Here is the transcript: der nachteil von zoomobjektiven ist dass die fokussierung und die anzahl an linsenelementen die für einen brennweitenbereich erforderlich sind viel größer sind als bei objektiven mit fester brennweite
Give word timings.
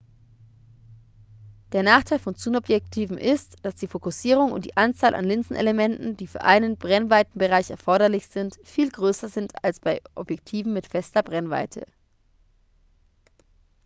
der 1.73 1.83
nachteil 1.83 2.17
von 2.17 2.33
zoomobjektiven 2.33 3.19
ist 3.19 3.57
dass 3.63 3.75
die 3.75 3.85
fokussierung 3.85 4.51
und 4.51 4.65
die 4.65 4.75
anzahl 4.75 5.13
an 5.13 5.25
linsenelementen 5.25 6.17
die 6.17 6.25
für 6.25 6.41
einen 6.41 6.75
brennweitenbereich 6.75 7.69
erforderlich 7.69 8.25
sind 8.25 8.59
viel 8.63 8.89
größer 8.89 9.29
sind 9.29 9.63
als 9.63 9.79
bei 9.79 10.01
objektiven 10.15 10.73
mit 10.73 10.87
fester 10.87 11.21
brennweite 11.21 11.85